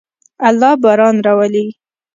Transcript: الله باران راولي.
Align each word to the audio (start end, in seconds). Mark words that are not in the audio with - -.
الله 0.49 0.71
باران 0.83 1.15
راولي. 1.25 1.65